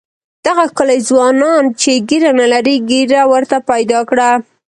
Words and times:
دغه 0.45 0.63
ښکلي 0.71 0.99
ځوانان 1.09 1.63
چې 1.81 1.91
ږیره 2.09 2.31
نه 2.39 2.45
لري 2.53 2.75
ږیره 2.89 3.21
ورته 3.33 3.57
پیدا 3.69 3.99
کړه. 4.09 4.29